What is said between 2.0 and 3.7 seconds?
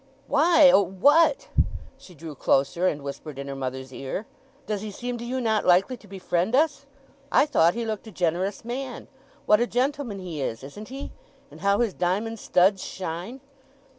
drew closer, and whispered in her